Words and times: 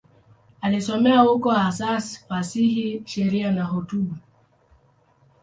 Alisomea 0.61 1.19
huko, 1.19 1.49
hasa 1.51 2.01
fasihi, 2.29 3.01
sheria 3.05 3.51
na 3.51 3.63
hotuba. 3.63 4.15